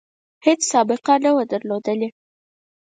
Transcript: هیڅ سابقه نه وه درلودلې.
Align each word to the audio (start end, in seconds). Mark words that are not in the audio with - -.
هیڅ 0.45 0.59
سابقه 0.71 1.13
نه 1.23 1.31
وه 1.35 1.43
درلودلې. 1.51 2.09